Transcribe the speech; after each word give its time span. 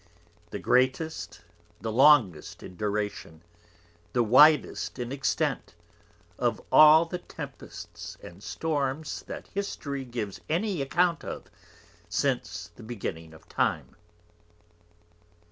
_The 0.49 0.57
Greatest, 0.57 1.41
the 1.79 1.91
Longest 1.91 2.63
in 2.63 2.75
Duration, 2.75 3.43
the 4.13 4.23
widest 4.23 4.97
in 4.97 5.11
Extent, 5.11 5.75
of 6.39 6.59
all 6.71 7.05
the 7.05 7.19
Tempests 7.19 8.17
and 8.23 8.41
Storms 8.41 9.21
that 9.27 9.49
History 9.53 10.03
gives 10.03 10.41
any 10.49 10.81
Account 10.81 11.23
of 11.23 11.51
since 12.09 12.71
the 12.75 12.81
Beginning 12.83 13.31
of 13.31 13.47
Time. 13.47 13.95